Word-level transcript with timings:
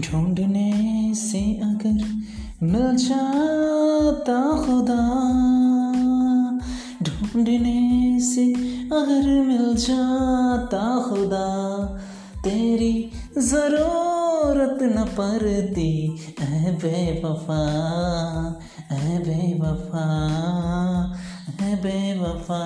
ढूँढने 0.00 1.14
से 1.14 1.40
अगर 1.54 2.22
मिल 2.62 2.96
जाता 2.96 4.64
खुदा, 4.66 5.02
ढूँढने 7.02 8.20
से 8.20 8.52
अगर 8.92 9.46
मिल 9.46 9.74
जाता 9.76 11.08
खुदा, 11.08 11.48
तेरी 12.44 13.10
ज़रूरत 13.38 14.78
न 14.82 15.04
पड़ती, 15.04 16.20
ऐ 16.40 16.70
बेवफा 16.70 17.62
ऐ 18.92 19.18
बेवफा 19.18 20.06
ऐ 21.62 21.74
बेवफा। 21.74 22.64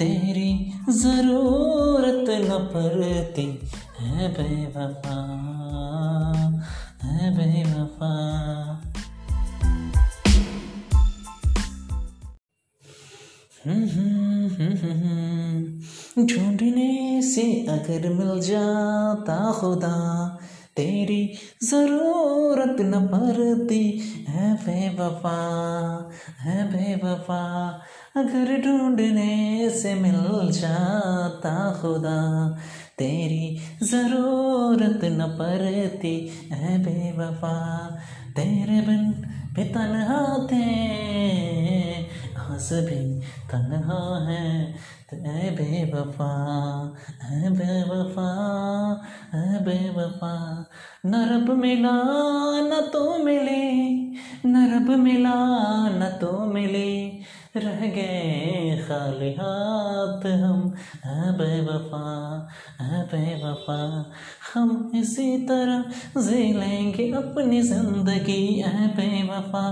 तेरी 0.00 0.72
ज़रूरत 0.90 2.24
न 2.30 2.48
पड़ती। 2.74 3.68
है 4.00 4.28
बेवफा 4.32 5.18
है 7.02 7.36
बेवफा। 7.36 8.14
ढूँढने 16.18 17.22
से 17.22 17.66
अगर 17.66 18.08
मिल 18.12 18.40
जाता 18.40 19.52
खुदा, 19.52 20.38
तेरी 20.76 21.34
ज़रूरत 21.64 22.76
न 22.80 23.06
पड़ती। 23.06 24.00
है 24.28 24.54
बेवफा 24.54 25.40
है 26.40 26.70
बेवफा। 26.72 27.80
अगर 28.16 28.62
ढूँढने 28.62 29.70
से 29.70 29.94
मिल 29.94 30.50
जाता 30.50 31.78
खुदा, 31.82 32.48
तेरी 32.98 33.58
ज़रूरत 33.82 35.00
न 35.04 35.36
पड़ती 35.38 36.32
है 36.52 36.78
बेवफा, 36.78 37.86
तेरे 38.36 38.80
बिन 38.80 39.12
भी 39.54 39.64
तन्हा 39.64 40.48
थे 40.52 40.64
हंस 42.38 42.72
भी 42.72 43.20
तन्हा 43.20 44.28
है, 44.28 44.74
ऐ 45.14 45.50
बेवफा 45.50 46.32
है 47.22 47.50
बेवफा 47.50 48.30
है 49.34 49.64
बेवफा। 49.64 50.66
न 51.06 51.14
रब 51.14 51.50
मिला, 51.50 51.96
न 52.60 52.90
तो 52.92 53.24
मिले, 53.24 53.90
न 54.46 54.74
रब 54.74 54.90
मिला, 54.98 55.34
न 55.88 56.18
तो 56.20 56.46
मिले 56.46 57.29
रह 57.54 57.80
गए 57.86 58.76
खाली 58.88 59.32
हाथ 59.34 60.26
हम। 60.42 60.60
है 61.04 61.32
बेवफा 61.32 62.02
है 62.80 63.02
बेवफा 63.04 63.78
हम 64.54 64.92
इसी 64.96 65.36
तरह 65.46 66.20
जी 66.20 66.52
लेंगे 66.52 67.10
अपनी 67.12 67.60
ज़िंदगी। 67.62 68.46
है 68.60 68.86
बेवफा 68.96 69.64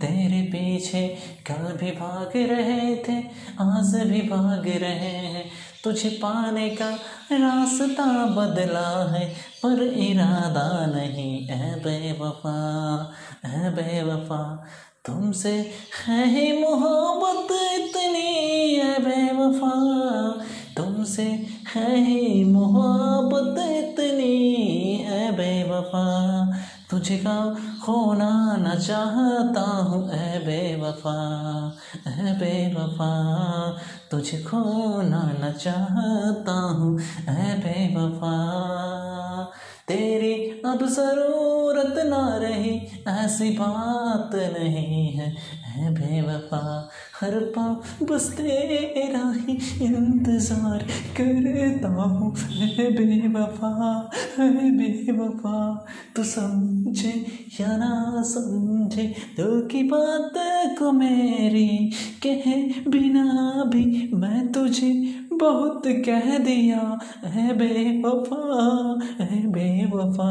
तेरे 0.00 0.42
पीछे 0.46 1.06
कल 1.46 1.76
भी 1.76 1.90
भाग 1.92 2.36
रहे 2.50 2.94
थे, 2.98 3.18
आज 3.60 3.94
भी 4.06 4.22
भाग 4.28 4.68
रहे 4.82 5.16
हैं। 5.26 5.44
तुझे 5.84 6.08
पाने 6.22 6.68
का 6.72 6.90
रास्ता 7.32 8.06
बदला 8.34 8.88
है, 9.12 9.26
पर 9.62 9.82
इरादा 9.82 10.86
नहीं। 10.86 11.46
है 11.46 11.74
बेवफा 11.80 12.58
है 13.44 13.74
बेवफा 13.74 14.42
तुमसे 15.04 15.50
है 16.06 16.60
मोहब्बत 16.60 17.52
इतनी 17.52 18.74
है 18.74 18.98
बेवफा। 19.00 19.70
तुमसे 20.76 21.22
है 21.74 22.44
मोहब्बत 22.44 23.58
इतनी 23.58 24.96
है 25.08 25.32
बेवफा। 25.32 26.04
तुझका 26.90 27.54
खोना 27.84 28.56
न 28.56 28.78
चाहता 28.78 29.60
हूँ 29.60 30.02
ए 30.10 30.38
बेवफा 30.46 31.16
ए 32.08 32.32
बेवफा। 32.32 33.10
तुझे 34.10 34.38
खोना 34.38 35.22
न 35.32 35.52
चाहता 35.52 36.52
हूँ 36.52 37.00
ए 37.28 37.54
बेवफा। 37.64 38.36
तेरी 39.88 40.34
अब 40.66 40.88
ज़रूरत 41.80 42.06
ना 42.06 42.36
रहे 42.36 42.70
ऐसी 43.10 43.50
बात 43.50 44.34
नहीं 44.34 45.12
है। 45.12 45.28
है 45.70 45.90
बेवफा, 45.94 46.90
हर 47.20 47.38
पल 47.56 48.06
बस 48.06 48.28
तेरा 48.32 49.22
ही 49.36 49.52
इंतज़ार 49.86 50.84
करता 51.16 51.88
हूँ। 51.88 52.34
है 52.36 52.90
बेवफा 52.90 53.70
है 54.38 54.48
बेवफा, 54.70 55.58
तू 56.16 56.24
समझे 56.24 57.12
या 57.60 57.76
ना 57.76 58.22
समझे 58.26 59.06
तो 59.36 59.44
की 59.68 59.82
बात 59.82 60.32
को 60.78 60.92
मेरी 60.92 61.68
कहे 62.22 62.56
बिना 62.88 63.24
भी 63.64 63.84
मैं 64.14 64.50
तुझे 64.52 64.92
बहुत 65.32 65.82
कह 66.06 66.36
दिया। 66.38 66.80
है 67.26 67.52
बेवफा 67.58 68.42
है 69.20 69.46
बेवफा 69.48 70.30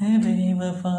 है 0.00 0.18
बेवफा 0.18 0.94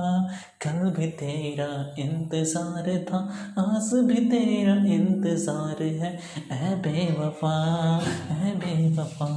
भी 0.87 1.07
तेरा 1.19 1.67
इंतज़ार 1.99 2.87
था, 3.03 3.17
आज 3.59 3.89
भी 4.05 4.15
तेरा 4.29 4.75
इंतज़ार 4.93 5.83
है। 5.83 6.11
ऐ 6.51 6.75
बेवफा 6.77 7.55
है 8.29 8.55
बेवफा, 8.55 9.29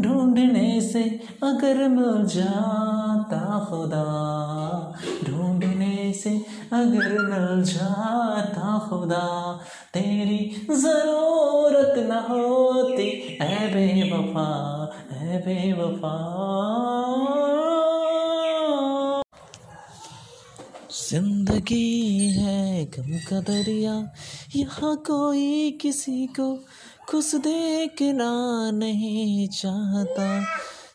ढूँढने 0.00 0.80
से 0.80 1.02
अगर 1.42 1.86
मिल 1.88 2.24
जाता 2.26 3.42
खुदा, 3.70 4.04
ढूँढने 5.28 6.12
से 6.12 6.30
अगर 6.72 7.18
मिल 7.20 7.62
जाता 7.64 8.78
खुदा, 8.88 9.26
तेरी 9.94 10.38
ज़रूरत 10.72 11.94
न 12.08 12.24
होती। 12.30 13.08
ऐ 13.42 13.66
बेवफा 13.74 14.48
ऐ 15.12 15.38
बेवफा। 15.38 16.16
ज़िंदगी 21.10 22.28
है 22.30 22.84
गम 22.84 23.18
का 23.28 23.40
दरिया 23.40 23.94
यहाँ 24.56 24.94
कोई 24.96 25.70
किसी 25.80 26.26
को 26.26 26.46
खुश 27.08 27.34
देखना 27.34 28.30
नहीं 28.70 29.48
चाहता। 29.48 30.28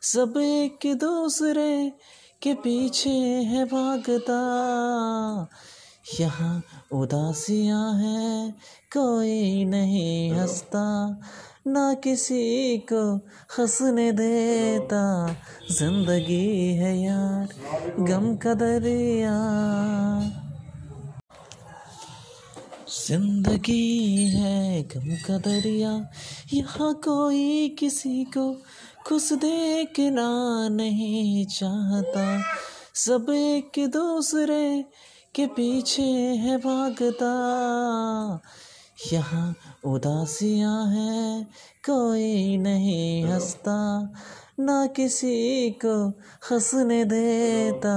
सब 0.02 0.38
एक 0.38 0.88
दूसरे 0.96 1.92
के 2.42 2.54
पीछे 2.54 3.18
है 3.50 3.66
भागता। 3.66 4.40
यहाँ 6.06 6.62
उदासियाँ 6.94 7.94
हैं 7.94 8.52
कोई 8.94 9.64
नहीं 9.66 10.32
हंसता 10.32 10.86
ना 11.68 11.94
किसी 11.94 12.78
को 12.92 13.02
हंसने 13.58 14.12
देता। 14.12 15.04
ज़िंदगी 15.72 16.74
है 16.74 16.96
यार 16.98 18.04
गम 18.06 18.36
का 18.36 18.54
दरिया। 18.54 19.34
ज़िंदगी 22.98 24.28
है 24.28 24.84
गम 24.84 25.16
का 25.28 25.38
दरिया। 25.40 25.92
यहाँ 26.54 26.94
कोई 27.04 27.70
किसी 27.80 28.24
को 28.38 28.52
खुश 29.08 29.32
देखना 29.34 30.30
नहीं 30.70 31.46
चाहता। 31.48 32.26
सब 32.96 33.30
एक 33.30 33.80
दूसरे 33.88 34.86
के 35.36 35.46
पीछे 35.46 36.02
है 36.36 36.58
भागता। 36.58 37.32
यहाँ 39.14 39.56
उदासियाँ 39.86 40.86
हैं, 40.86 41.44
कोई 41.86 42.58
नहीं 42.58 43.24
हंसता, 43.26 43.78
ना 44.60 44.86
किसी 44.86 45.70
को 45.70 46.08
हंसने 46.52 47.06
देता। 47.06 47.96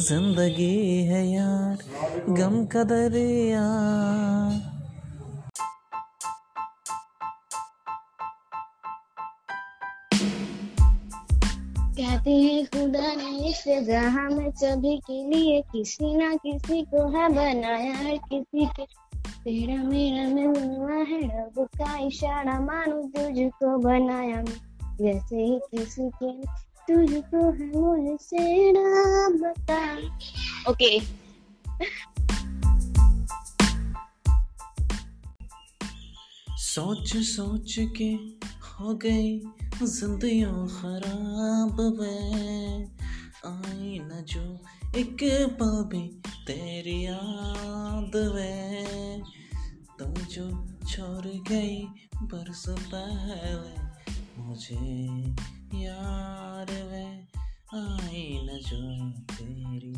ज़िंदगी 0.00 1.04
है 1.04 1.26
यार, 1.32 1.78
गम 2.28 2.64
का 2.64 2.84
दरिया। 2.84 3.64
कहते 12.02 12.30
हैं 12.30 12.66
खुदा 12.66 13.14
ने 13.14 13.50
इस 13.50 13.64
जहाँ 13.86 14.30
में 14.30 14.50
सभी 14.50 14.96
के 14.98 15.30
लिए 15.30 15.60
किसी 15.60 16.16
ना 16.16 16.34
किसी 16.34 16.82
को 16.82 17.08
है 17.08 17.28
बनाया 17.28 17.92
है। 17.92 18.18
किसी 18.18 18.66
के 18.66 18.86
तेरा 19.26 19.82
मेरा 19.82 20.28
मिलवा 20.34 20.94
है। 20.94 21.20
रब 21.20 21.68
का 21.78 21.98
इशारा 21.98 22.60
मानो 22.60 23.02
तुझको 23.02 23.78
बनाया 23.78 24.42
जैसे 25.00 25.36
ही 25.36 25.58
किसी 25.58 26.10
के 26.22 26.42
तुझको 26.88 27.52
है 27.52 27.78
मुझसे 27.80 28.72
बता 29.38 29.92
ओके। 30.70 31.00
सोच 36.56 37.16
सोच 37.16 37.76
के 37.78 38.10
हो 38.62 38.94
गई 38.94 39.42
जिंदगियों 39.80 40.68
खराब 40.68 41.80
वे 42.00 42.16
आई 43.50 43.98
न 43.98 44.24
जो 44.28 44.42
एक 44.98 45.18
पल 45.60 45.82
भी 45.84 46.08
तेरी 46.46 47.06
याद 47.06 48.16
वे 48.34 48.52
तू 49.98 50.20
जो 50.24 50.46
छोड़ 50.88 51.26
गई 51.26 51.84
बरस 52.22 52.64
पहले 52.68 53.74
मुझे 54.42 54.80
यार 55.82 56.72
वे 56.90 57.06
आई 57.78 58.38
न 58.42 58.60
जो 58.68 59.10
तेरी 59.34 59.94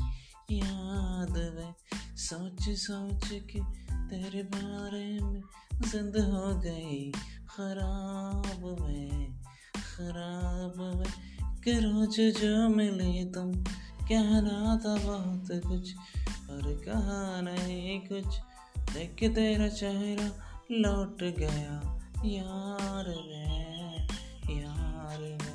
याद 0.59 1.37
वे 1.57 1.73
सोच 2.17 2.69
सोच 2.69 3.29
के 3.33 3.61
तेरे 4.11 4.43
बारे 4.43 5.19
में 5.21 5.43
जिंद 5.75 6.17
हो 6.17 6.61
गई, 6.61 7.13
खराब 7.51 8.65
वे 8.83 9.04
खराब 9.95 10.81
में 10.99 11.13
रोज 11.81 12.17
जो 12.39 12.69
मिली 12.69 13.25
तुम 13.25 13.53
कहना 14.09 14.77
था 14.77 14.95
बहुत 14.97 15.49
कुछ, 15.67 15.93
पर 16.47 16.67
कहा 16.85 17.41
नहीं 17.41 18.01
कुछ। 18.01 18.39
देख 18.93 19.23
तेरा 19.35 19.69
चेहरा 19.69 20.29
लौट 20.71 21.23
गया, 21.39 21.77
यार 22.27 23.05
रे 23.09 23.45
यार 24.57 25.19
रे 25.21 25.55